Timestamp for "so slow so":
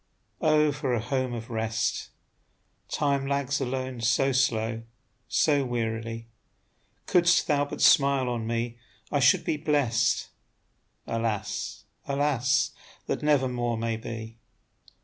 4.01-5.63